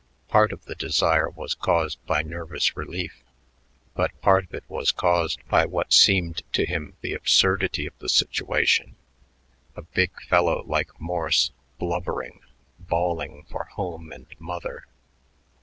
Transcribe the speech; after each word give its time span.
Part 0.29 0.51
of 0.51 0.65
the 0.65 0.73
desire 0.73 1.29
was 1.29 1.53
caused 1.53 2.03
by 2.07 2.23
nervous 2.23 2.75
relief, 2.75 3.21
but 3.93 4.19
part 4.19 4.45
of 4.45 4.53
it 4.55 4.63
was 4.67 4.91
caused 4.91 5.47
by 5.47 5.65
what 5.67 5.93
seemed 5.93 6.41
to 6.53 6.65
him 6.65 6.95
the 7.01 7.13
absurdity 7.13 7.85
of 7.85 7.93
the 7.99 8.09
situation: 8.09 8.95
a 9.75 9.83
big 9.83 10.19
fellow 10.23 10.63
like 10.65 10.99
Morse 10.99 11.51
blubbering, 11.77 12.39
bawling 12.79 13.45
for 13.47 13.65
home 13.65 14.11
and 14.11 14.25
mother! 14.39 14.87